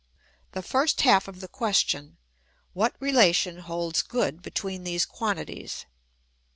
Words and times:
The 0.53 0.63
first 0.63 1.01
half 1.01 1.29
is 1.29 1.41
the 1.41 1.47
ques 1.47 1.77
tion: 1.85 2.17
what 2.73 2.95
relation 2.99 3.59
holds 3.59 4.01
good 4.01 4.41
between 4.41 4.83
these 4.83 5.05
quantities? 5.05 5.85